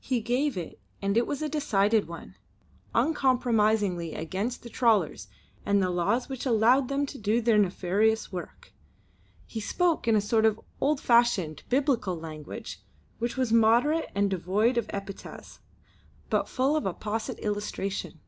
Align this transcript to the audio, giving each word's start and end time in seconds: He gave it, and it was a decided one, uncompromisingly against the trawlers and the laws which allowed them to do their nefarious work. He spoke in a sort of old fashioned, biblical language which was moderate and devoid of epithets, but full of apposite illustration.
He 0.00 0.20
gave 0.20 0.58
it, 0.58 0.78
and 1.00 1.16
it 1.16 1.26
was 1.26 1.40
a 1.40 1.48
decided 1.48 2.06
one, 2.06 2.36
uncompromisingly 2.94 4.12
against 4.12 4.62
the 4.62 4.68
trawlers 4.68 5.28
and 5.64 5.82
the 5.82 5.88
laws 5.88 6.28
which 6.28 6.44
allowed 6.44 6.88
them 6.88 7.06
to 7.06 7.16
do 7.16 7.40
their 7.40 7.56
nefarious 7.56 8.30
work. 8.30 8.74
He 9.46 9.60
spoke 9.60 10.06
in 10.06 10.14
a 10.14 10.20
sort 10.20 10.44
of 10.44 10.60
old 10.78 11.00
fashioned, 11.00 11.62
biblical 11.70 12.14
language 12.20 12.82
which 13.18 13.38
was 13.38 13.50
moderate 13.50 14.10
and 14.14 14.28
devoid 14.28 14.76
of 14.76 14.90
epithets, 14.90 15.60
but 16.28 16.50
full 16.50 16.76
of 16.76 16.84
apposite 16.84 17.38
illustration. 17.38 18.20